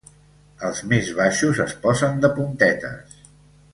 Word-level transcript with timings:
Els 0.69 0.79
més 0.93 1.11
baixos 1.19 1.61
es 1.67 1.75
posen 1.85 2.17
de 2.25 2.33
puntetes. 2.39 3.15